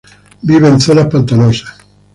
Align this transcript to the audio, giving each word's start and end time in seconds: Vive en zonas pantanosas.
Vive 0.41 0.67
en 0.67 0.81
zonas 0.81 1.05
pantanosas. 1.11 1.77